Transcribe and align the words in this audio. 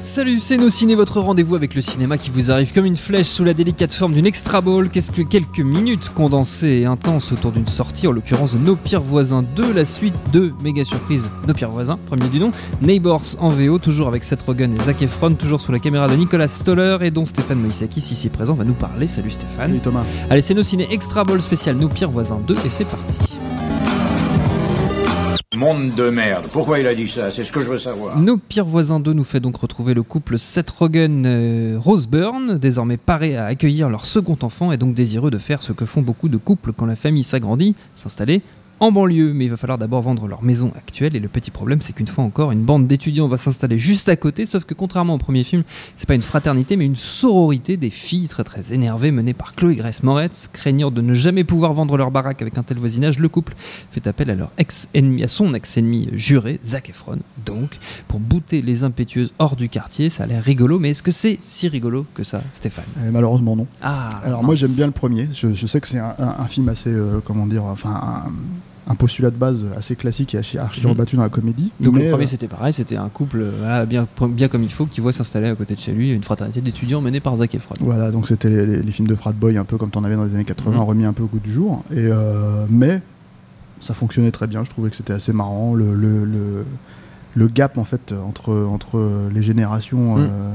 Salut, 0.00 0.40
c'est 0.40 0.56
Nos 0.56 0.70
Ciné, 0.70 0.94
votre 0.94 1.20
rendez-vous 1.20 1.56
avec 1.56 1.74
le 1.74 1.82
cinéma 1.82 2.16
qui 2.16 2.30
vous 2.30 2.50
arrive 2.50 2.72
comme 2.72 2.86
une 2.86 2.96
flèche 2.96 3.26
sous 3.26 3.44
la 3.44 3.52
délicate 3.52 3.92
forme 3.92 4.14
d'une 4.14 4.24
extra 4.24 4.62
ball. 4.62 4.88
Qu'est-ce 4.88 5.10
que 5.10 5.20
quelques 5.20 5.60
minutes 5.60 6.10
condensées 6.14 6.80
et 6.80 6.86
intenses 6.86 7.32
autour 7.32 7.52
d'une 7.52 7.68
sortie, 7.68 8.06
en 8.06 8.12
l'occurrence 8.12 8.54
de 8.54 8.58
Nos 8.58 8.76
Pires 8.76 9.02
Voisins 9.02 9.42
2, 9.42 9.74
la 9.74 9.84
suite 9.84 10.14
de 10.32 10.54
méga 10.64 10.84
surprise 10.84 11.28
Nos 11.46 11.52
Pires 11.52 11.70
Voisins, 11.70 11.98
premier 12.06 12.28
du 12.30 12.40
nom, 12.40 12.50
Neighbors 12.80 13.36
en 13.40 13.50
VO, 13.50 13.78
toujours 13.78 14.08
avec 14.08 14.24
Seth 14.24 14.40
Rogen 14.40 14.74
et 14.74 14.82
Zac 14.84 15.02
Efron, 15.02 15.34
toujours 15.34 15.60
sous 15.60 15.70
la 15.70 15.78
caméra 15.78 16.08
de 16.08 16.16
Nicolas 16.16 16.48
Stoller 16.48 16.96
et 17.02 17.10
dont 17.10 17.26
Stéphane 17.26 17.60
Moïsakis, 17.60 18.00
ici 18.10 18.30
présent, 18.30 18.54
va 18.54 18.64
nous 18.64 18.72
parler. 18.72 19.06
Salut 19.06 19.30
Stéphane. 19.30 19.68
Salut 19.68 19.80
Thomas. 19.80 20.04
Allez, 20.30 20.40
c'est 20.40 20.54
Nos 20.54 20.62
Ciné 20.62 20.88
Extra 20.90 21.24
Ball 21.24 21.42
spécial 21.42 21.76
Nos 21.76 21.88
Pires 21.88 22.10
Voisins 22.10 22.40
2 22.46 22.56
et 22.64 22.70
c'est 22.70 22.86
parti. 22.86 23.39
Monde 25.60 25.94
de 25.94 26.08
merde. 26.08 26.46
Pourquoi 26.50 26.78
il 26.78 26.86
a 26.86 26.94
dit 26.94 27.06
ça? 27.06 27.30
C'est 27.30 27.44
ce 27.44 27.52
que 27.52 27.60
je 27.60 27.66
veux 27.66 27.76
savoir. 27.76 28.18
Nos 28.18 28.38
pires 28.38 28.64
voisins 28.64 28.98
2 28.98 29.12
nous 29.12 29.24
fait 29.24 29.40
donc 29.40 29.58
retrouver 29.58 29.92
le 29.92 30.02
couple 30.02 30.38
Seth 30.38 30.70
Rogen 30.70 31.26
euh, 31.26 31.78
désormais 32.58 32.96
paré 32.96 33.36
à 33.36 33.44
accueillir 33.44 33.90
leur 33.90 34.06
second 34.06 34.38
enfant 34.40 34.72
et 34.72 34.78
donc 34.78 34.94
désireux 34.94 35.30
de 35.30 35.36
faire 35.36 35.62
ce 35.62 35.72
que 35.72 35.84
font 35.84 36.00
beaucoup 36.00 36.30
de 36.30 36.38
couples 36.38 36.72
quand 36.72 36.86
la 36.86 36.96
famille 36.96 37.24
s'agrandit, 37.24 37.74
s'installer 37.94 38.40
en 38.80 38.90
banlieue, 38.92 39.32
mais 39.32 39.44
il 39.46 39.50
va 39.50 39.56
falloir 39.56 39.78
d'abord 39.78 40.02
vendre 40.02 40.26
leur 40.26 40.42
maison 40.42 40.72
actuelle. 40.76 41.14
Et 41.16 41.20
le 41.20 41.28
petit 41.28 41.50
problème 41.50 41.80
c'est 41.82 41.92
qu'une 41.92 42.06
fois 42.06 42.24
encore 42.24 42.50
une 42.52 42.62
bande 42.64 42.86
d'étudiants 42.86 43.28
va 43.28 43.36
s'installer 43.36 43.78
juste 43.78 44.08
à 44.08 44.16
côté, 44.16 44.46
sauf 44.46 44.64
que 44.64 44.74
contrairement 44.74 45.14
au 45.14 45.18
premier 45.18 45.44
film, 45.44 45.62
c'est 45.96 46.08
pas 46.08 46.14
une 46.14 46.22
fraternité 46.22 46.76
mais 46.76 46.86
une 46.86 46.96
sororité 46.96 47.76
des 47.76 47.90
filles 47.90 48.28
très 48.28 48.44
très 48.44 48.72
énervées 48.72 49.10
menées 49.10 49.34
par 49.34 49.52
Chloé 49.52 49.76
Grace 49.76 50.02
Moretz, 50.02 50.48
craignant 50.52 50.90
de 50.90 51.00
ne 51.00 51.14
jamais 51.14 51.44
pouvoir 51.44 51.72
vendre 51.74 51.96
leur 51.96 52.10
baraque 52.10 52.42
avec 52.42 52.58
un 52.58 52.62
tel 52.62 52.78
voisinage, 52.78 53.18
le 53.18 53.28
couple 53.28 53.54
fait 53.90 54.06
appel 54.06 54.30
à 54.30 54.34
leur 54.34 54.50
ex-ennemi, 54.58 55.22
à 55.22 55.28
son 55.28 55.54
ex-ennemi 55.54 56.08
juré, 56.14 56.58
Zac 56.64 56.90
Efron, 56.90 57.18
donc, 57.44 57.78
pour 58.08 58.20
bouter 58.20 58.62
les 58.62 58.84
impétueuses 58.84 59.32
hors 59.38 59.56
du 59.56 59.68
quartier, 59.68 60.10
ça 60.10 60.24
a 60.24 60.26
l'air 60.26 60.42
rigolo, 60.42 60.78
mais 60.78 60.90
est-ce 60.90 61.02
que 61.02 61.10
c'est 61.10 61.38
si 61.48 61.68
rigolo 61.68 62.06
que 62.14 62.22
ça, 62.22 62.42
Stéphane? 62.52 62.84
Euh, 62.98 63.10
malheureusement 63.12 63.56
non. 63.56 63.66
Ah 63.82 64.20
Alors 64.24 64.42
moi 64.42 64.54
j'aime 64.54 64.72
bien 64.72 64.86
le 64.86 64.92
premier. 64.92 65.28
Je, 65.32 65.52
je 65.52 65.66
sais 65.66 65.80
que 65.80 65.88
c'est 65.88 65.98
un, 65.98 66.14
un- 66.18 66.34
un 66.38 66.46
film 66.46 66.68
assez, 66.68 66.90
euh, 66.90 67.20
comment 67.24 67.46
dire, 67.46 67.64
enfin 67.64 67.90
un, 68.26 68.30
un 68.88 68.94
postulat 68.94 69.30
de 69.30 69.36
base 69.36 69.64
assez 69.76 69.94
classique 69.94 70.34
et 70.34 70.38
archi, 70.58 70.80
Mhm. 70.82 70.90
rebattu 70.90 71.16
dans 71.16 71.22
la 71.22 71.28
comédie. 71.28 71.70
Donc 71.80 71.94
Mais, 71.94 72.04
le 72.04 72.08
premier 72.10 72.24
euh, 72.24 72.26
c'était 72.26 72.48
pareil, 72.48 72.72
c'était 72.72 72.96
un 72.96 73.08
couple 73.08 73.40
euh, 73.42 73.52
voilà, 73.58 73.86
bien, 73.86 74.06
bien 74.30 74.48
comme 74.48 74.62
il 74.62 74.70
faut 74.72 74.86
qui 74.86 75.00
voit 75.00 75.12
s'installer 75.12 75.48
à 75.48 75.54
côté 75.54 75.74
de 75.74 75.80
chez 75.80 75.92
lui 75.92 76.12
une 76.12 76.22
fraternité 76.24 76.60
d'étudiants 76.60 77.00
menée 77.00 77.20
par 77.20 77.36
Zac 77.36 77.54
Efron. 77.54 77.74
Voilà, 77.80 78.10
donc 78.10 78.26
c'était 78.26 78.48
les, 78.48 78.66
les- 78.66 78.82
les 78.82 78.92
films 78.92 79.06
de 79.08 79.14
frat 79.14 79.32
boy 79.32 79.56
un 79.58 79.64
peu 79.64 79.76
comme 79.76 79.90
t'en 79.90 80.02
avais 80.04 80.16
dans 80.16 80.24
les 80.24 80.34
années 80.34 80.44
80, 80.44 80.76
Mhm. 80.78 80.82
remis 80.82 81.04
un 81.04 81.12
peu 81.12 81.22
au 81.22 81.26
goût 81.26 81.38
du 81.38 81.52
jour. 81.52 81.84
Et 81.92 81.96
euh, 81.98 82.66
mais 82.70 83.00
ça 83.80 83.94
fonctionnait 83.94 84.32
très 84.32 84.46
bien. 84.46 84.64
Je 84.64 84.70
trouvais 84.70 84.90
que 84.90 84.96
c'était 84.96 85.12
assez 85.12 85.32
marrant. 85.32 85.74
Le, 85.74 85.94
le, 85.94 86.24
le, 86.24 86.64
le 87.36 87.46
gap 87.48 87.78
en 87.78 87.84
fait 87.84 88.12
entre 88.12 88.52
entre 88.54 89.00
les 89.32 89.42
générations 89.42 90.16
Mhm. 90.16 90.22
euh, 90.24 90.54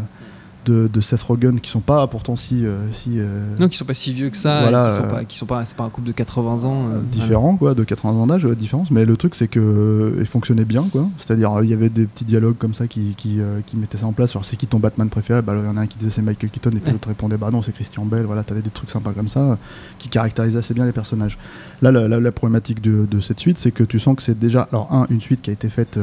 de, 0.66 0.90
de 0.92 1.02
Seth 1.02 1.22
Rogen 1.22 1.60
qui 1.62 1.70
sont 1.70 1.80
pas 1.80 2.06
pourtant 2.08 2.36
si 2.36 2.66
euh, 2.66 2.92
si 2.92 3.20
euh, 3.20 3.40
Non, 3.60 3.68
qui 3.70 3.78
sont 3.78 3.86
pas 3.86 3.94
si 3.94 4.12
vieux 4.14 4.30
que 4.30 4.38
ça, 4.38 4.62
Voilà, 4.62 4.88
et 4.88 4.90
qui 4.92 4.96
sont 4.98 5.04
euh, 5.04 5.10
pas, 5.12 5.24
qui 5.26 5.38
sont 5.38 5.46
pas, 5.46 5.66
c'est 5.66 5.78
pas 5.78 5.84
un 5.84 5.90
couple 5.90 6.08
de 6.08 6.12
80 6.12 6.66
ans. 6.66 6.88
euh, 6.94 7.00
différents 7.12 7.56
quoi 7.58 7.74
de 7.74 7.84
80 7.84 8.12
ans 8.14 8.28
d'âge 8.28 8.46
différence. 8.46 8.92
Mais 8.92 9.06
le 9.06 9.16
truc 9.18 9.36
c'est 9.36 9.48
que 9.48 9.60
euh, 9.60 10.18
il 10.20 10.26
fonctionnait 10.26 10.66
bien 10.66 10.84
quoi. 10.92 11.08
C'est 11.20 11.32
à 11.32 11.36
dire 11.36 11.52
il 11.64 11.70
y 11.70 11.74
avait 11.74 11.90
des 11.90 12.06
petits 12.06 12.26
dialogues 12.26 12.58
comme 12.58 12.74
ça 12.74 12.88
qui 12.88 13.14
qui, 13.18 13.40
qui 13.68 13.78
mettaient 13.78 13.98
ça 13.98 14.06
en 14.08 14.14
place. 14.14 14.32
Alors 14.32 14.46
c'est 14.46 14.56
qui 14.58 14.68
ton 14.68 14.80
Batman 14.80 15.10
préféré? 15.10 15.42
Bah 15.42 15.54
il 15.58 15.66
y 15.66 15.68
en 15.70 15.78
a 15.78 15.82
un 15.82 15.88
qui 15.88 15.98
disait 15.98 16.12
c'est 16.12 16.22
Michael 16.22 16.50
Keaton 16.50 16.70
et 16.72 16.74
puis 16.74 16.86
Ouais. 16.88 16.92
l'autre 16.94 17.08
répondait 17.08 17.38
bah 17.38 17.50
non 17.52 17.62
c'est 17.62 17.72
Christian 17.72 18.06
Bale 18.06 18.26
voilà 18.26 18.44
t'avais 18.44 18.62
des 18.62 18.70
trucs 18.70 18.90
sympas 18.92 19.12
comme 19.14 19.28
ça 19.30 19.58
qui 20.00 20.10
caractérisaient 20.10 20.60
assez 20.60 20.74
bien 20.74 20.86
les 20.86 20.92
personnages. 20.92 21.38
Là 21.82 21.92
la, 21.92 22.08
la- 22.08 22.20
la 22.20 22.32
problématique 22.32 22.82
de, 22.82 23.06
de 23.10 23.20
cette 23.20 23.40
suite 23.40 23.58
c'est 23.58 23.72
que 23.72 23.84
tu 23.84 24.00
sens 24.00 24.16
que 24.16 24.22
c'est 24.24 24.38
déjà 24.40 24.68
alors 24.72 24.88
un 24.92 25.06
une 25.10 25.22
suite 25.22 25.42
qui 25.42 25.50
a 25.50 25.54
été 25.54 25.70
faite 25.70 26.00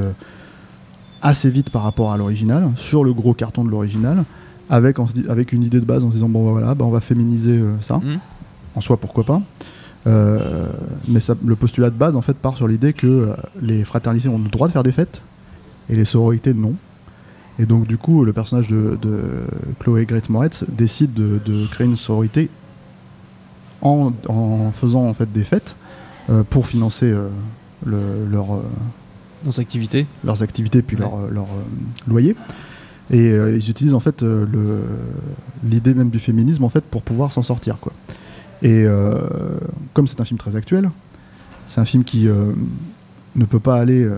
assez 1.20 1.50
vite 1.50 1.70
par 1.70 1.82
rapport 1.82 2.12
à 2.12 2.16
l'original 2.16 2.70
sur 2.76 3.04
le 3.04 3.12
gros 3.14 3.34
carton 3.34 3.64
de 3.64 3.70
l'original 3.70 4.24
avec, 4.72 4.98
en 4.98 5.06
une 5.52 5.62
idée 5.62 5.80
de 5.80 5.84
base 5.84 6.02
en 6.02 6.08
se 6.08 6.14
disant 6.14 6.28
bon 6.28 6.44
bah, 6.46 6.52
voilà 6.52 6.74
bah, 6.74 6.84
on 6.84 6.90
va 6.90 7.00
féminiser 7.00 7.58
euh, 7.58 7.74
ça 7.80 7.96
Mhm. 7.98 8.18
en 8.74 8.80
soi 8.80 8.96
pourquoi 8.96 9.24
pas 9.24 9.40
Euh, 10.08 10.66
mais 11.06 11.20
ça, 11.20 11.34
le 11.44 11.54
postulat 11.54 11.88
de 11.90 11.94
base 11.96 12.16
en 12.16 12.22
fait 12.22 12.36
part 12.36 12.56
sur 12.56 12.66
l'idée 12.66 12.92
que 12.92 13.06
euh, 13.06 13.36
les 13.60 13.84
fraternités 13.84 14.28
ont 14.28 14.38
le 14.38 14.48
droit 14.48 14.66
de 14.66 14.72
faire 14.72 14.82
des 14.82 14.90
fêtes 14.90 15.22
et 15.88 15.94
les 15.94 16.04
sororités 16.04 16.54
non 16.54 16.74
et 17.60 17.66
donc 17.66 17.86
du 17.86 17.98
coup 17.98 18.24
le 18.24 18.32
personnage 18.32 18.66
de, 18.68 18.98
de 19.00 19.20
Chloé 19.78 20.04
Grace 20.06 20.28
Moretz 20.28 20.64
décide 20.68 21.12
de, 21.14 21.38
de 21.46 21.66
créer 21.68 21.86
une 21.86 21.96
sororité 21.96 22.50
en, 23.80 24.12
en 24.28 24.72
faisant 24.72 25.04
en 25.06 25.14
fait 25.14 25.30
des 25.32 25.44
fêtes 25.44 25.76
euh, 26.30 26.42
pour 26.48 26.66
financer 26.66 27.06
euh, 27.10 27.28
le- 27.84 28.26
leur, 28.30 28.54
euh, 28.54 28.62
dans 29.44 29.50
cette 29.52 29.66
activité. 29.66 30.06
leurs 30.24 30.42
activités 30.42 30.82
puis 30.82 30.96
Ouais. 30.96 31.02
leur, 31.02 31.30
leur, 31.30 31.46
loyer. 32.08 32.34
Et 33.10 33.30
euh, 33.32 33.56
ils 33.56 33.70
utilisent 33.70 33.94
en 33.94 34.00
fait 34.00 34.22
euh, 34.22 34.46
l'idée 35.64 35.94
même 35.94 36.10
du 36.10 36.18
féminisme 36.18 36.64
en 36.64 36.68
fait 36.68 36.82
pour 36.82 37.02
pouvoir 37.02 37.32
s'en 37.32 37.42
sortir 37.42 37.78
quoi. 37.80 37.92
Et 38.62 38.84
euh, 38.86 39.20
comme 39.92 40.06
c'est 40.06 40.20
un 40.20 40.24
film 40.24 40.38
très 40.38 40.56
actuel, 40.56 40.90
c'est 41.66 41.80
un 41.80 41.84
film 41.84 42.04
qui 42.04 42.28
ne 42.28 43.44
peut 43.44 43.58
pas 43.58 43.76
aller 43.80 44.08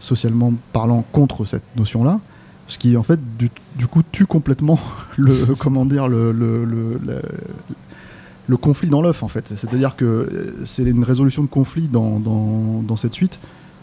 socialement 0.00 0.52
parlant 0.72 1.04
contre 1.12 1.44
cette 1.44 1.62
notion-là, 1.76 2.18
ce 2.66 2.76
qui 2.78 2.96
en 2.96 3.02
fait 3.02 3.20
du, 3.38 3.50
coup 3.86 4.02
tue 4.10 4.26
complètement 4.26 4.80
le 5.16 5.54
comment 5.54 5.86
dire 5.86 6.08
le, 6.08 6.32
le, 6.32 6.64
le- 6.64 8.56
conflit 8.56 8.88
dans 8.88 9.00
l'œuf 9.00 9.22
en 9.22 9.28
fait. 9.28 9.46
C'est-à-dire 9.54 9.94
que 9.94 10.56
c'est 10.64 10.82
une 10.82 11.04
résolution 11.04 11.42
de 11.42 11.48
conflit 11.48 11.86
dans, 11.86 12.18
dans, 12.18 12.82
dans 12.82 12.96
cette 12.96 13.14
suite 13.14 13.38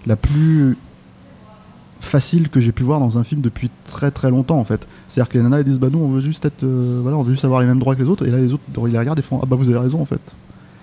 la 0.06 0.18
plus 0.18 0.78
facile 2.00 2.50
que 2.50 2.60
j'ai 2.60 2.72
pu 2.72 2.84
voir 2.84 3.00
dans 3.00 3.18
un 3.18 3.24
film 3.24 3.42
depuis 3.42 3.70
très 3.86 4.12
très 4.12 4.30
longtemps 4.30 4.60
en 4.60 4.66
fait. 4.66 4.88
C'est-à-dire 5.08 5.30
que 5.32 5.38
les 5.38 5.44
nanas 5.44 5.58
elles 5.60 5.64
disent 5.64 5.80
bah 5.80 5.90
nous 5.92 6.00
on 6.00 6.10
veut 6.10 6.22
juste 6.22 6.46
être 6.46 6.64
euh, 6.64 7.00
voilà 7.02 7.18
on 7.18 7.24
veut 7.24 7.32
juste 7.32 7.46
avoir 7.46 7.62
les 7.62 7.66
mêmes 7.68 7.80
droits 7.80 7.96
que 7.96 8.02
les 8.04 8.10
autres 8.10 8.26
et 8.28 8.32
là 8.32 8.38
les 8.38 8.54
autres 8.54 8.64
ils 8.86 8.92
les 8.92 9.00
regardent 9.00 9.20
et 9.20 9.24
font 9.24 9.40
ah 9.42 9.46
bah 9.48 9.56
vous 9.56 9.70
avez 9.70 9.80
raison 9.80 10.02
en 10.02 10.06
fait. 10.06 10.22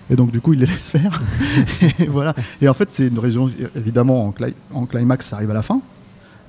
Et 0.09 0.15
donc 0.15 0.31
du 0.31 0.41
coup 0.41 0.53
ils 0.53 0.59
les 0.59 0.65
laissent 0.65 0.89
faire. 0.91 1.21
et 1.99 2.05
voilà. 2.07 2.33
Et 2.61 2.67
en 2.67 2.73
fait 2.73 2.89
c'est 2.91 3.07
une 3.07 3.19
raison 3.19 3.49
évidemment 3.75 4.27
en, 4.27 4.31
cli- 4.31 4.53
en 4.73 4.85
climax 4.85 5.27
ça 5.27 5.37
arrive 5.37 5.51
à 5.51 5.55
la 5.55 5.61
fin. 5.63 5.79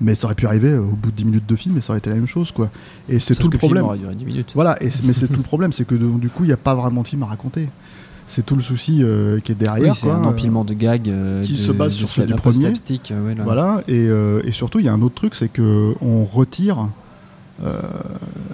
Mais 0.01 0.17
ça 0.17 0.27
aurait 0.27 0.35
pu 0.35 0.47
arriver 0.47 0.71
euh, 0.71 0.81
au 0.81 0.97
bout 0.97 1.13
de 1.13 1.17
10 1.17 1.25
minutes 1.25 1.47
de 1.49 1.55
film 1.55 1.77
et 1.79 1.81
ça 1.81 1.93
aurait 1.93 1.99
été 1.99 2.11
la 2.11 2.17
même 2.17 2.27
chose 2.27 2.51
quoi. 2.51 2.69
Et 3.09 3.21
c'est 3.21 3.37
tout 3.37 3.45
le 3.49 3.51
film 3.53 3.59
problème. 3.61 3.85
aura 3.85 3.97
duré 3.97 4.13
10 4.17 4.25
minutes. 4.25 4.51
Voilà, 4.55 4.77
et 4.83 4.89
mais 5.05 5.13
c'est 5.13 5.29
tout 5.29 5.37
le 5.37 5.43
problème, 5.45 5.73
c'est 5.73 5.85
que 5.87 5.95
du 5.95 6.29
coup, 6.29 6.43
il 6.43 6.49
n'y 6.49 6.53
a 6.53 6.57
pas 6.57 6.75
vraiment 6.75 7.03
de 7.03 7.07
film 7.09 7.23
à 7.23 7.27
raconter. 7.27 7.69
C'est 8.27 8.45
tout 8.45 8.57
le 8.57 8.62
souci 8.62 9.01
euh, 9.03 9.39
qui 9.41 9.53
est 9.53 9.55
derrière. 9.55 9.93
Oui, 9.93 9.99
c'est 9.99 10.11
un 10.11 10.25
empilement 10.25 10.65
de 10.65 10.73
gags 10.75 11.09
euh, 11.09 11.43
qui 11.43 11.53
de- 11.53 11.59
se 11.59 11.73
base 11.73 11.93
sur 11.95 12.09
celui 12.09 12.27
du 12.29 12.33
premier. 12.41 12.67
euh, 13.12 13.25
ouais. 13.25 13.35
Voilà, 13.45 13.83
et, 13.87 13.93
euh, 14.09 14.41
et 14.45 14.51
surtout, 14.53 14.79
il 14.81 14.87
y 14.87 14.89
a 14.89 14.93
un 14.93 15.03
autre 15.03 15.15
truc, 15.15 15.35
c'est 15.35 15.49
que 15.49 15.95
on 16.01 16.25
retire. 16.25 16.89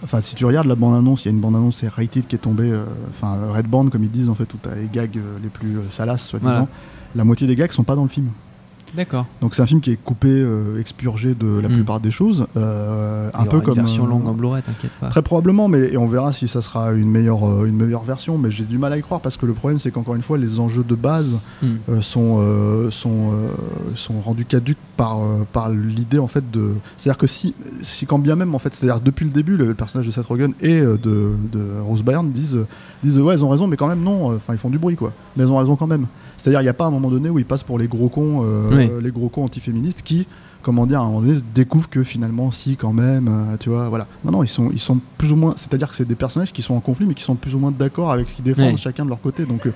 Enfin, 0.04 0.20
si 0.20 0.34
tu 0.34 0.44
regardes 0.44 0.66
la 0.66 0.74
bande-annonce, 0.74 1.24
il 1.24 1.26
y 1.26 1.30
a 1.30 1.32
une 1.32 1.40
bande-annonce, 1.40 1.76
c'est 1.78 1.88
Rated 1.88 2.26
qui 2.26 2.34
est 2.36 2.38
tombée, 2.40 2.72
enfin 3.08 3.38
Red 3.54 3.66
Band 3.66 3.88
comme 3.88 4.04
ils 4.04 4.10
disent 4.10 4.28
en 4.28 4.34
fait, 4.34 4.52
où 4.54 4.56
t'as 4.60 4.74
les 4.74 4.88
gags 4.92 5.18
les 5.42 5.48
plus 5.48 5.76
salaces, 5.90 6.26
soi-disant. 6.26 6.50
Voilà. 6.52 6.68
La 7.16 7.24
moitié 7.24 7.46
des 7.46 7.54
gags 7.56 7.72
sont 7.72 7.82
pas 7.82 7.94
dans 7.96 8.02
le 8.04 8.08
film. 8.08 8.28
D'accord. 8.94 9.26
Donc 9.40 9.54
c'est 9.54 9.62
un 9.62 9.66
film 9.66 9.80
qui 9.80 9.92
est 9.92 9.96
coupé, 10.02 10.28
euh, 10.28 10.80
expurgé 10.80 11.34
de 11.34 11.60
la 11.60 11.68
Mm. 11.68 11.72
plupart 11.74 12.00
des 12.00 12.10
choses, 12.10 12.46
euh, 12.56 13.30
un 13.34 13.44
peu 13.44 13.56
aura 13.58 13.64
comme 13.64 13.74
une 13.74 13.80
version 13.84 14.04
euh, 14.04 14.08
longue 14.08 14.26
en 14.28 14.32
Blu-ray, 14.34 14.62
t'inquiète 14.62 14.90
pas. 15.00 15.08
Très 15.08 15.22
probablement, 15.22 15.68
mais 15.68 15.92
et 15.92 15.96
on 15.96 16.06
verra 16.06 16.32
si 16.32 16.48
ça 16.48 16.60
sera 16.62 16.92
une 16.92 17.10
meilleure, 17.10 17.64
une 17.64 17.76
meilleure 17.76 18.02
version. 18.02 18.36
Mais 18.38 18.50
j'ai 18.50 18.64
du 18.64 18.78
mal 18.78 18.92
à 18.92 18.98
y 18.98 19.02
croire 19.02 19.20
parce 19.20 19.36
que 19.36 19.46
le 19.46 19.52
problème, 19.52 19.78
c'est 19.78 19.90
qu'encore 19.90 20.14
une 20.16 20.22
fois, 20.22 20.38
les 20.38 20.58
enjeux 20.60 20.84
de 20.84 20.94
base 20.94 21.38
Hmm. 21.62 22.00
sont, 22.00 22.90
sont, 22.90 23.32
sont 23.94 24.20
rendus 24.20 24.44
caduques 24.44 24.78
par, 25.00 25.22
euh, 25.22 25.46
par 25.50 25.70
l'idée 25.70 26.18
en 26.18 26.26
fait 26.26 26.50
de. 26.50 26.72
C'est-à-dire 26.98 27.16
que 27.16 27.26
si, 27.26 27.54
si 27.80 28.04
quand 28.04 28.18
bien 28.18 28.36
même 28.36 28.54
en 28.54 28.58
fait, 28.58 28.74
c'est-à-dire 28.74 29.00
depuis 29.00 29.24
le 29.24 29.30
début, 29.30 29.56
le 29.56 29.72
personnage 29.72 30.04
de 30.06 30.10
Seth 30.12 30.26
Rogen 30.26 30.52
et 30.60 30.78
euh, 30.78 30.98
de, 31.02 31.30
de 31.50 31.60
Rose 31.82 32.02
Byrne 32.02 32.30
disent, 32.32 32.56
euh, 32.56 32.66
disent 33.02 33.18
ouais, 33.18 33.32
elles 33.32 33.42
ont 33.42 33.48
raison, 33.48 33.66
mais 33.66 33.78
quand 33.78 33.88
même 33.88 34.02
non. 34.02 34.34
Enfin, 34.36 34.52
ils 34.52 34.58
font 34.58 34.68
du 34.68 34.78
bruit 34.78 34.96
quoi. 34.96 35.14
Mais 35.36 35.44
elles 35.44 35.50
ont 35.50 35.56
raison 35.56 35.74
quand 35.74 35.86
même. 35.86 36.04
C'est-à-dire, 36.36 36.60
il 36.60 36.64
n'y 36.64 36.68
a 36.68 36.74
pas 36.74 36.84
un 36.84 36.90
moment 36.90 37.08
donné 37.08 37.30
où 37.30 37.38
ils 37.38 37.46
passent 37.46 37.62
pour 37.62 37.78
les 37.78 37.88
gros 37.88 38.10
cons, 38.10 38.44
euh, 38.46 38.70
Oui. 38.76 38.90
les 39.02 39.10
gros 39.10 39.30
cons 39.30 39.44
antiféministes 39.44 40.02
qui 40.02 40.26
comment 40.62 40.84
dire, 40.86 41.00
à 41.00 41.04
un 41.04 41.06
moment 41.06 41.22
donné, 41.22 41.38
découvrent 41.54 41.88
que 41.88 42.02
finalement, 42.02 42.50
si, 42.50 42.76
quand 42.76 42.92
même, 42.92 43.28
euh, 43.28 43.56
tu 43.58 43.70
vois, 43.70 43.88
voilà. 43.88 44.06
Non, 44.26 44.32
non, 44.32 44.42
ils 44.44 44.48
sont, 44.48 44.68
ils 44.70 44.78
sont 44.78 45.00
plus 45.16 45.32
ou 45.32 45.36
moins, 45.36 45.54
c'est-à-dire 45.56 45.88
que 45.88 45.96
c'est 45.96 46.06
des 46.06 46.14
personnages 46.14 46.52
qui 46.52 46.60
sont 46.60 46.74
en 46.74 46.80
conflit, 46.80 47.06
mais 47.06 47.14
qui 47.14 47.22
sont 47.22 47.34
plus 47.34 47.54
ou 47.54 47.58
moins 47.58 47.70
d'accord 47.72 48.12
avec 48.12 48.28
ce 48.28 48.34
qu'ils 48.34 48.44
défendent 48.44 48.72
Ouais. 48.72 48.76
chacun 48.76 49.04
de 49.04 49.08
leur 49.08 49.22
côté. 49.22 49.46
Donc, 49.46 49.66
euh, 49.66 49.72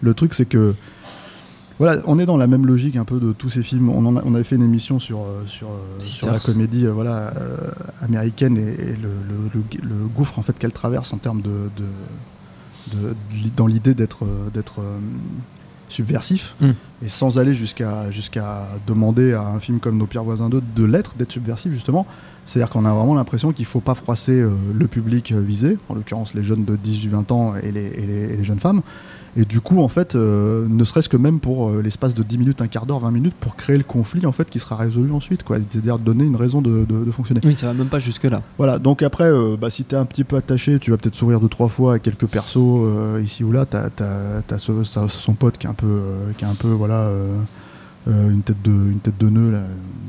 le 0.00 0.14
truc, 0.14 0.32
c'est 0.32 0.46
que, 0.46 0.74
voilà, 1.78 2.00
on 2.06 2.18
est 2.18 2.26
dans 2.26 2.36
la 2.36 2.46
même 2.46 2.66
logique 2.66 2.96
un 2.96 3.04
peu 3.04 3.18
de 3.18 3.32
tous 3.32 3.50
ces 3.50 3.62
films. 3.62 3.88
On, 3.88 4.04
en 4.06 4.16
a- 4.16 4.22
on 4.24 4.34
avait 4.34 4.44
fait 4.44 4.56
une 4.56 4.62
émission 4.62 4.98
sur, 4.98 5.20
euh, 5.20 5.42
sur, 5.46 5.68
euh, 5.68 5.98
sur 5.98 6.26
la 6.26 6.38
comédie 6.38 6.86
euh, 6.86 6.92
voilà, 6.92 7.32
euh, 7.36 7.56
américaine 8.00 8.56
et, 8.56 8.60
et 8.60 8.96
le, 8.96 9.08
le- 9.28 9.50
le- 9.82 9.88
le 9.88 10.06
gouffre 10.14 10.38
en 10.38 10.42
fait 10.42 10.56
qu'elle 10.58 10.72
traverse 10.72 11.12
en 11.12 11.18
termes 11.18 11.42
de, 11.42 11.50
de, 11.76 12.96
de- 12.98 13.08
de- 13.10 13.14
dans 13.56 13.66
l'idée 13.66 13.94
d'être 13.94 14.24
d'être 14.52 14.80
euh, 14.80 14.98
subversif 15.88 16.54
Mm. 16.60 16.70
et 17.04 17.08
sans 17.08 17.38
aller 17.38 17.52
jusqu'à 17.54 18.10
jusqu'à 18.10 18.68
demander 18.86 19.34
à 19.34 19.42
un 19.46 19.60
film 19.60 19.78
comme 19.78 19.98
Nos 19.98 20.06
pires 20.06 20.24
voisins 20.24 20.48
2 20.48 20.62
de 20.74 20.84
l'être, 20.84 21.14
d'être 21.16 21.32
subversif 21.32 21.72
justement. 21.72 22.06
C'est-à-dire 22.46 22.70
qu'on 22.70 22.84
a 22.84 22.92
vraiment 22.92 23.14
l'impression 23.14 23.52
qu'il 23.52 23.64
ne 23.64 23.68
faut 23.68 23.80
pas 23.80 23.94
froisser 23.94 24.32
euh, 24.40 24.50
le 24.74 24.86
public 24.88 25.32
visé, 25.32 25.78
en 25.88 25.94
l'occurrence 25.94 26.34
les 26.34 26.42
jeunes 26.42 26.64
de 26.64 26.76
18-20 26.76 27.30
ans 27.32 27.54
et 27.62 27.70
les, 27.70 27.84
et 27.86 28.06
les- 28.06 28.34
et 28.34 28.36
les 28.38 28.44
jeunes 28.44 28.58
femmes. 28.58 28.82
Et 29.34 29.46
du 29.46 29.60
coup, 29.62 29.80
en 29.80 29.88
fait, 29.88 30.14
euh, 30.14 30.66
ne 30.68 30.84
serait-ce 30.84 31.08
que 31.08 31.16
même 31.16 31.40
pour 31.40 31.70
euh, 31.70 31.80
l'espace 31.82 32.12
de 32.14 32.22
10 32.22 32.36
minutes, 32.36 32.60
un 32.60 32.66
quart 32.66 32.84
d'heure, 32.84 32.98
20 33.00 33.10
minutes, 33.12 33.34
pour 33.40 33.56
créer 33.56 33.78
le 33.78 33.82
conflit 33.84 34.26
en 34.26 34.32
fait 34.32 34.50
qui 34.50 34.58
sera 34.58 34.76
résolu 34.76 35.10
ensuite, 35.10 35.42
quoi. 35.42 35.56
C'est-à-dire 35.70 35.98
donner 35.98 36.24
une 36.24 36.36
raison 36.36 36.60
de, 36.60 36.84
de- 36.86 37.04
de 37.04 37.10
fonctionner. 37.10 37.40
Oui, 37.42 37.54
ça 37.56 37.68
va 37.68 37.72
même 37.72 37.86
pas 37.88 37.98
jusque-là. 37.98 38.42
Voilà, 38.58 38.78
donc 38.78 39.02
après, 39.02 39.24
euh, 39.24 39.56
bah, 39.58 39.70
si 39.70 39.84
t'es 39.84 39.96
un 39.96 40.04
petit 40.04 40.24
peu 40.24 40.36
attaché, 40.36 40.78
tu 40.78 40.90
vas 40.90 40.98
peut-être 40.98 41.14
sourire 41.16 41.40
deux, 41.40 41.48
trois 41.48 41.68
fois 41.68 41.94
à 41.94 41.98
quelques 41.98 42.26
persos 42.26 42.56
euh, 42.58 43.22
ici 43.24 43.42
ou 43.42 43.52
là. 43.52 43.64
T'as, 43.64 43.88
ce- 44.58 44.84
ça- 44.84 45.08
son 45.08 45.32
pote 45.32 45.56
qui 45.56 45.66
est 45.66 45.70
un 45.70 45.74
peu, 45.74 46.00
qui 46.36 46.44
est 46.44 46.48
un 46.48 46.54
peu 46.54 46.68
voilà, 46.68 47.10
une, 48.06 48.42
tête 48.42 48.60
de, 48.62 48.70
une 48.70 48.98
tête 49.00 49.16
de 49.18 49.30
nœud, 49.30 49.50
là, 49.52 49.62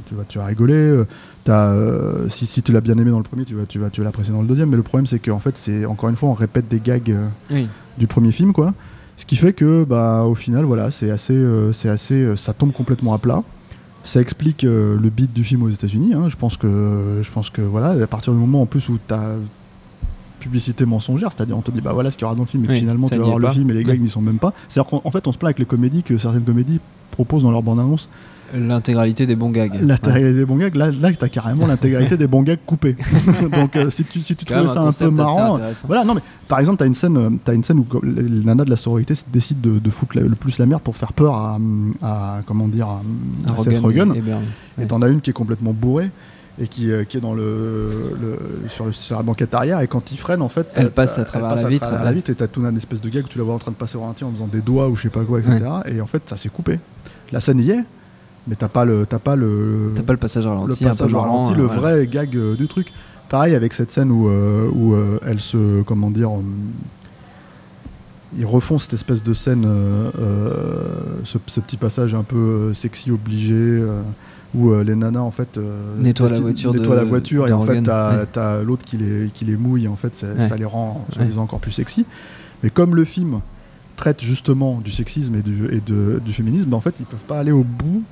tu, 0.06 0.16
vas, 0.16 0.24
tu 0.28 0.38
vas 0.38 0.46
rigoler. 0.48 1.04
euh, 1.50 2.28
si, 2.30 2.46
si 2.46 2.62
tu 2.62 2.72
l'as 2.74 2.82
bien 2.82 2.98
aimé 2.98 3.12
dans 3.12 3.18
le 3.20 3.24
premier, 3.24 3.46
tu 3.46 3.56
vas, 3.56 3.66
tu 3.66 3.80
vas, 3.80 3.90
tu 3.90 4.02
vas 4.02 4.06
l'apprécier 4.06 4.34
dans 4.34 4.42
le 4.42 4.48
deuxième. 4.48 4.70
Mais 4.70 4.78
le 4.78 4.84
problème, 4.84 5.08
c'est 5.08 5.20
qu'en 5.20 5.40
fait, 5.40 5.58
c'est 5.58 5.86
encore 5.86 6.10
une 6.10 6.16
fois, 6.18 6.28
on 6.30 6.34
répète 6.34 6.68
des 6.68 6.82
gags 6.84 7.16
Oui. 7.52 7.68
du 7.98 8.08
premier 8.08 8.32
film, 8.34 8.52
quoi. 8.52 8.74
Ce 9.24 9.26
qui 9.26 9.38
fait 9.38 9.54
que, 9.54 9.86
bah, 9.86 10.26
au 10.26 10.36
final, 10.36 10.66
voilà, 10.66 10.92
c'est 10.92 11.10
assez, 11.10 11.32
euh, 11.32 11.72
c'est 11.72 11.88
assez, 11.88 12.16
euh, 12.16 12.36
ça 12.36 12.52
tombe 12.52 12.74
complètement 12.74 13.14
à 13.14 13.20
plat. 13.20 13.42
Ça 14.04 14.20
explique 14.20 14.66
euh, 14.66 14.98
le 15.02 15.10
beat 15.10 15.32
du 15.32 15.46
film 15.46 15.64
aux 15.64 15.70
États-Unis. 15.70 16.14
hein. 16.14 16.28
Je 16.28 16.36
pense 16.36 16.58
que, 16.58 17.22
je 17.22 17.32
pense 17.32 17.50
que, 17.50 17.62
voilà, 17.62 17.92
à 18.04 18.08
partir 18.08 18.34
du 18.34 18.40
moment 18.40 18.62
en 18.62 18.66
plus 18.66 18.90
où 18.90 19.00
tu 19.08 19.14
as 19.14 19.36
publicité 20.42 20.86
mensongère, 20.86 21.32
c'est-à-dire 21.32 21.58
on 21.58 21.62
te 21.62 21.72
dit 21.72 21.80
bah 21.80 21.94
voilà 21.94 22.12
ce 22.12 22.18
qu'il 22.18 22.24
y 22.24 22.26
aura 22.26 22.36
dans 22.36 22.42
le 22.42 22.48
film 22.48 22.66
et 22.66 22.68
Oui, 22.68 22.80
finalement 22.80 23.08
tu 23.08 23.16
vas 23.16 23.24
voir 23.24 23.40
le 23.40 23.48
film 23.48 23.70
et 23.70 23.74
les 23.74 23.86
gags 23.86 23.96
Oui. 23.96 24.02
n'y 24.02 24.10
sont 24.10 24.20
même 24.20 24.40
pas. 24.40 24.52
C'est-à-dire 24.68 24.90
qu'en 24.90 25.02
en 25.06 25.10
fait 25.10 25.26
on 25.26 25.32
se 25.32 25.38
plaint 25.38 25.48
avec 25.48 25.60
les 25.60 25.66
comédies 25.66 26.04
que 26.04 26.18
certaines 26.18 26.44
comédies 26.44 26.82
proposent 27.12 27.44
dans 27.44 27.52
leur 27.52 27.64
bande-annonce 27.64 28.10
L'intégralité 28.54 29.26
des 29.26 29.36
bons 29.36 29.50
gags. 29.50 29.74
l'intégralité 29.82 30.34
des 30.34 30.46
bons 30.46 30.58
gags. 30.58 30.76
Là, 30.76 30.92
là 30.92 31.12
tu 31.12 31.24
as 31.26 31.30
carrément 31.30 31.66
l'intégralité 31.68 32.18
des 32.18 32.28
bons 32.28 32.44
gags 32.44 32.60
coupés. 32.66 32.96
Donc 33.52 33.76
euh, 33.76 33.90
si 33.90 34.04
tu, 34.04 34.20
si 34.22 34.36
tu 34.36 34.46
trouvais 34.46 34.68
ça 34.68 34.82
un 34.82 34.92
peu 34.92 35.10
marrant, 35.10 35.60
voilà, 35.88 36.04
non 36.04 36.14
mais 36.16 36.22
par 36.48 36.60
exemple, 36.60 36.78
t'as 36.80 36.86
une 36.86 36.94
scène, 36.94 37.18
euh, 37.18 37.30
t'as 37.44 37.54
une 37.54 37.64
scène 37.64 37.80
où 37.80 37.86
les 38.04 38.46
nanas 38.46 38.66
de 38.66 38.70
la 38.70 38.76
sororité 38.76 39.14
décident 39.32 39.60
de, 39.74 39.80
de 39.80 39.90
foutre 39.90 40.16
la- 40.18 40.24
le 40.24 40.36
plus 40.36 40.58
la 40.60 40.66
merde 40.66 40.82
pour 40.82 40.96
faire 40.96 41.14
peur 41.14 41.34
à, 41.36 41.58
à 42.04 42.42
comment 42.46 42.68
dire, 42.68 42.88
à, 42.88 43.02
à 43.54 43.58
Seth 43.58 43.78
Rogen 43.80 44.12
Rogen. 44.12 44.24
et- 44.82 44.86
t'en 44.88 45.02
as 45.02 45.08
une 45.10 45.22
qui 45.22 45.30
est 45.32 45.34
complètement 45.34 45.74
bourrée 45.74 46.12
et 46.60 46.68
qui, 46.68 46.92
euh, 46.92 47.04
qui 47.04 47.18
est 47.18 47.22
dans 47.22 47.34
le, 47.34 47.90
le- 48.22 48.70
sur, 48.70 48.86
le- 48.86 48.94
sur 48.94 49.16
la 49.18 49.24
banquette 49.24 49.56
arrière 49.56 49.80
et 49.82 49.88
quand 49.88 50.12
il 50.12 50.18
freine 50.18 50.44
en 50.44 50.50
fait 50.50 50.68
Elle 50.76 50.86
t'as- 50.86 50.90
passe 50.92 51.14
à 51.18 51.24
t'as- 51.24 51.30
travers 51.32 51.50
passe 51.50 51.62
la 51.62 51.68
à 51.68 51.70
vitre, 51.72 51.82
travers 51.88 52.00
ouais. 52.02 52.06
la 52.06 52.14
vitre 52.14 52.30
et 52.30 52.36
t'as 52.36 52.46
tout 52.48 52.62
un 52.64 52.76
espèce 52.76 53.02
de 53.02 53.10
gag 53.10 53.26
où 53.26 53.28
tu 53.28 53.40
la 53.40 53.44
vois 53.44 53.56
en 53.56 53.60
train 53.60 53.72
de 53.72 53.76
passer 53.76 53.98
au 53.98 54.02
ralenti 54.02 54.24
en 54.24 54.30
faisant 54.32 54.46
des 54.46 54.62
doigts 54.62 54.88
ou 54.88 54.96
je 54.96 55.02
sais 55.02 55.10
pas 55.10 55.24
quoi 55.24 55.40
etc 55.40 55.58
et 55.88 56.00
en 56.00 56.06
fait 56.06 56.22
ça 56.28 56.38
s'est 56.38 56.50
coupé 56.50 56.80
la 57.32 57.40
scène 57.40 57.60
y 57.60 57.72
est 57.72 57.84
mais 58.48 58.56
t'as 58.56 58.68
pas 58.68 58.86
le 58.86 59.06
t'as 59.08 59.20
pas 59.20 59.36
le 59.36 59.92
T'as 59.96 60.04
pas 60.04 60.14
le 60.14 60.20
passage 60.20 60.44
le 60.46 60.50
ralenti, 60.52 60.84
passage 60.84 61.08
peu 61.12 61.14
au 61.18 61.22
marrant, 61.22 61.44
ralenti, 61.46 61.54
euh, 61.54 61.64
le 61.64 61.66
vrai 61.68 62.08
gag 62.08 62.36
euh, 62.36 62.56
du 62.56 62.68
truc. 62.68 62.92
Pareil 63.30 63.56
avec 63.56 63.74
cette 63.74 63.90
scène 63.92 64.12
où, 64.12 64.28
euh, 64.30 64.70
où 64.74 64.94
euh, 64.94 65.20
elle 65.26 65.40
se. 65.40 65.82
Comment 65.84 66.12
dire. 66.12 66.30
euh, 66.32 66.42
ils 68.38 68.46
refont 68.46 68.80
cette 68.80 68.94
espèce 68.94 69.22
de 69.22 69.34
scène, 69.34 69.64
euh, 69.68 70.10
euh, 70.20 71.20
ce, 71.24 71.38
ce 71.46 71.60
petit 71.60 71.78
passage 71.78 72.16
un 72.16 72.24
peu 72.24 72.36
euh, 72.38 72.74
sexy 72.74 73.12
obligé, 73.12 73.54
euh, 73.54 74.02
où 74.56 74.72
euh, 74.72 74.84
les 74.84 74.96
nanas 74.96 75.20
en 75.22 75.30
fait 75.32 75.58
euh, 75.58 75.78
Nettoient 76.00 76.30
la 76.30 76.40
voiture 76.40 76.74
nettoient 76.74 76.96
de- 76.96 77.00
la 77.02 77.06
voiture 77.06 77.46
de 77.46 77.50
et 77.50 77.54
en 77.54 77.62
fait 77.62 77.82
t'as 77.84 78.58
ouais. 78.58 78.64
l'autre 78.64 78.86
qui 78.86 78.98
les, 78.98 79.30
qui 79.34 79.46
les 79.46 79.56
mouille 79.56 79.86
et 79.86 79.88
en 79.88 79.96
fait 79.96 80.16
ça, 80.16 80.28
Ouais. 80.28 80.48
ça 80.48 80.58
les 80.58 80.66
rend 80.66 81.06
Ouais. 81.20 81.38
encore 81.38 81.60
plus 81.60 81.72
sexy. 81.72 82.06
Mais 82.64 82.70
comme 82.72 82.96
le 82.96 83.04
film 83.06 83.42
traite 83.98 84.22
justement 84.24 84.80
du 84.84 84.92
sexisme 84.92 85.36
et 85.36 85.42
du, 85.44 85.66
et 85.72 85.80
de- 85.80 86.20
du 86.26 86.34
féminisme, 86.34 86.74
en 86.74 86.82
fait 86.82 86.96
ils 87.00 87.06
peuvent 87.06 87.20
pas 87.28 87.38
aller 87.40 87.52
au 87.52 87.64
bout 87.64 88.04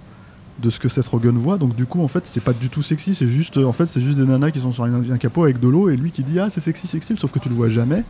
de 0.59 0.69
ce 0.69 0.79
que 0.79 0.89
Seth 0.89 1.07
Rogen 1.07 1.37
voit. 1.37 1.57
Donc 1.57 1.75
du 1.75 1.85
coup 1.85 2.03
en 2.03 2.07
fait 2.07 2.25
c'est 2.27 2.43
pas 2.43 2.53
du 2.53 2.69
tout 2.69 2.81
sexy. 2.83 3.15
C'est 3.15 3.27
juste 3.27 3.57
en 3.57 3.71
fait 3.73 3.85
c'est 3.87 4.01
juste 4.01 4.17
des 4.17 4.25
nanas 4.25 4.51
qui 4.51 4.59
sont 4.59 4.71
sur 4.73 4.83
un, 4.83 4.93
un 5.11 5.17
capot 5.17 5.43
avec 5.43 5.59
de 5.59 5.67
l'eau 5.67 5.89
et 5.89 5.97
lui 5.97 6.11
qui 6.11 6.23
dit 6.23 6.39
ah 6.39 6.49
c'est 6.49 6.61
sexy 6.61 6.87
sexy 6.87 7.15
sauf 7.17 7.31
que 7.31 7.39
tu 7.39 7.49
le 7.49 7.55
vois 7.55 7.69
jamais 7.69 8.03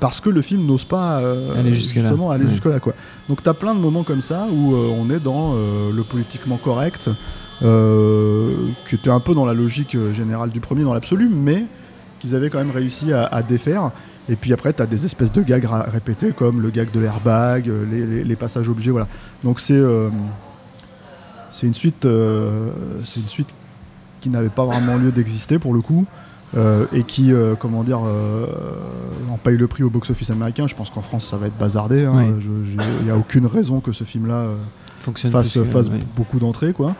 parce 0.00 0.20
que 0.20 0.30
le 0.30 0.42
film 0.42 0.66
n'ose 0.66 0.84
pas 0.84 1.20
euh, 1.20 1.54
Aller 1.56 1.72
jusque-là. 1.74 2.02
justement 2.02 2.30
aller 2.30 2.44
Ouais. 2.44 2.50
jusque 2.50 2.64
là 2.64 2.80
quoi. 2.80 2.92
Donc 3.28 3.42
t'as 3.42 3.54
plein 3.54 3.74
de 3.74 3.80
moments 3.80 4.02
comme 4.04 4.20
ça 4.22 4.46
où 4.52 4.74
euh, 4.74 4.88
on 4.98 5.10
est 5.10 5.20
dans 5.20 5.52
euh, 5.54 5.92
le 5.92 6.02
politiquement 6.02 6.56
correct 6.56 7.08
euh, 7.62 8.54
qui 8.88 8.94
était 8.96 9.10
un 9.10 9.20
peu 9.20 9.34
dans 9.34 9.44
la 9.44 9.54
logique 9.54 9.94
euh, 9.94 10.12
générale 10.12 10.50
du 10.50 10.60
premier 10.60 10.82
dans 10.84 10.94
l'absolu 10.94 11.28
mais 11.32 11.64
qu'ils 12.20 12.34
avaient 12.34 12.50
quand 12.50 12.58
même 12.58 12.70
réussi 12.70 13.12
à, 13.12 13.24
à 13.26 13.42
défaire. 13.42 13.90
Et 14.28 14.36
puis 14.36 14.52
après 14.52 14.72
t'as 14.72 14.86
des 14.86 15.04
espèces 15.04 15.32
de 15.32 15.42
gags 15.42 15.66
répétés 15.92 16.32
comme 16.32 16.60
le 16.62 16.70
gag 16.70 16.90
de 16.92 17.00
l'airbag 17.00 17.68
euh, 17.68 17.84
les, 17.90 18.06
les- 18.06 18.24
les 18.24 18.36
passages 18.36 18.68
obligés 18.68 18.90
voilà. 18.92 19.08
Donc 19.44 19.60
c'est 19.60 19.74
euh, 19.74 20.08
c'est 21.52 21.66
une 21.66 21.74
suite 21.74 22.04
euh, 22.04 22.70
c'est 23.04 23.20
une 23.20 23.28
suite 23.28 23.54
qui 24.20 24.30
n'avait 24.30 24.48
pas 24.48 24.64
vraiment 24.64 24.96
lieu 24.96 25.12
d'exister 25.12 25.58
pour 25.58 25.74
le 25.74 25.80
coup 25.80 26.06
euh, 26.54 26.86
et 26.92 27.02
qui 27.02 27.32
euh, 27.32 27.54
comment 27.58 27.82
dire 27.82 28.00
euh, 28.06 28.46
en 29.30 29.38
paye 29.38 29.56
le 29.56 29.66
prix 29.66 29.82
au 29.84 29.90
box-office 29.90 30.30
américain 30.30 30.66
je 30.66 30.74
pense 30.74 30.90
qu'en 30.90 31.00
France 31.00 31.26
ça 31.26 31.36
va 31.36 31.46
être 31.46 31.56
bazardé 31.56 32.04
hein. 32.04 32.12
Oui. 32.14 32.76
Il 33.00 33.04
n'y 33.04 33.10
a 33.10 33.16
aucune 33.16 33.46
raison 33.46 33.80
que 33.80 33.92
ce 33.92 34.04
film 34.04 34.26
là 34.26 34.46
Fonctionne 35.00 35.32
fasse, 35.32 35.56
ouais. 35.56 36.00
beaucoup 36.16 36.38
d'entrées 36.38 36.72
quoi 36.72 36.94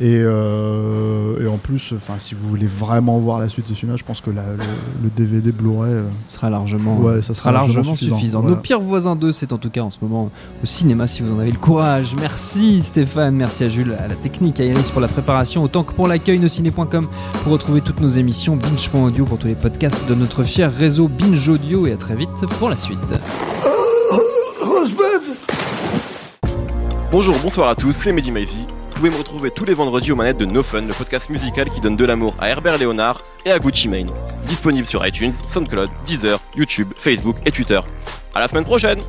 et, 0.00 0.20
euh, 0.24 1.42
et 1.44 1.46
en 1.46 1.58
plus 1.58 1.92
enfin 1.94 2.14
si 2.18 2.34
vous 2.34 2.48
voulez 2.48 2.66
vraiment 2.66 3.18
voir 3.18 3.38
la 3.38 3.48
suite 3.50 3.68
de 3.68 3.74
ce 3.74 3.78
film 3.80 3.96
je 3.96 4.02
pense 4.04 4.22
que 4.22 4.30
la- 4.30 4.42
le, 4.52 4.62
le 5.02 5.10
DVD 5.14 5.52
Blu-ray 5.52 5.92
euh, 5.92 6.02
sera 6.28 6.48
largement, 6.48 6.96
Ouais, 6.98 7.16
ça 7.20 7.34
sera 7.34 7.34
sera 7.34 7.52
largement 7.52 7.74
largement 7.76 7.96
suffisant. 7.96 8.16
suffisant, 8.18 8.42
Nos 8.42 8.56
pires 8.56 8.80
voisins 8.80 9.14
2, 9.16 9.32
c'est 9.32 9.52
en 9.52 9.58
tout 9.58 9.68
cas 9.70 9.82
en 9.82 9.90
ce 9.90 9.98
moment 10.00 10.30
au 10.62 10.66
cinéma 10.66 11.06
si 11.06 11.22
vous 11.22 11.32
en 11.34 11.38
avez 11.38 11.52
le 11.52 11.58
courage. 11.58 12.14
Merci 12.18 12.82
Stéphane, 12.82 13.34
merci 13.36 13.64
à 13.64 13.68
Jules, 13.68 13.94
à 14.02 14.08
la 14.08 14.14
technique, 14.14 14.60
à 14.60 14.64
Iris 14.64 14.90
pour 14.90 15.00
la 15.02 15.08
préparation, 15.08 15.62
autant 15.62 15.84
que 15.84 15.92
pour 15.92 16.08
l'accueil 16.08 16.38
nosciné.com 16.38 17.06
pour 17.44 17.52
retrouver 17.52 17.82
toutes 17.82 18.00
nos 18.00 18.08
émissions, 18.08 18.56
binge.audio 18.56 19.24
pour 19.26 19.38
tous 19.38 19.46
les 19.48 19.54
podcasts 19.54 20.06
de 20.08 20.14
notre 20.14 20.42
fier 20.42 20.72
réseau 20.72 21.06
Binge 21.08 21.48
Audio 21.48 21.86
et 21.86 21.92
à 21.92 21.96
très 21.98 22.14
vite 22.16 22.30
pour 22.58 22.70
la 22.70 22.78
suite. 22.78 22.98
Bonjour, 27.10 27.36
bonsoir 27.42 27.68
à 27.68 27.74
tous, 27.74 27.92
c'est 27.92 28.10
Mehdi 28.10 28.30
Maizy. 28.30 28.64
Vous 29.02 29.08
pouvez 29.08 29.18
me 29.18 29.24
retrouver 29.24 29.50
tous 29.50 29.64
les 29.64 29.74
vendredis 29.74 30.12
aux 30.12 30.14
manettes 30.14 30.38
de 30.38 30.44
No 30.44 30.62
Fun, 30.62 30.82
le 30.82 30.94
podcast 30.94 31.28
musical 31.28 31.68
qui 31.68 31.80
donne 31.80 31.96
de 31.96 32.04
l'amour 32.04 32.36
à 32.38 32.50
Herbert 32.50 32.78
Léonard 32.78 33.20
et 33.44 33.50
à 33.50 33.58
Gucci 33.58 33.88
Mane. 33.88 34.12
Disponible 34.46 34.86
sur 34.86 35.04
iTunes, 35.04 35.32
SoundCloud, 35.32 35.90
Deezer, 36.06 36.38
YouTube, 36.54 36.86
Facebook 36.96 37.34
et 37.44 37.50
Twitter. 37.50 37.80
À 38.32 38.38
la 38.38 38.46
semaine 38.46 38.64
prochaine 38.64 39.00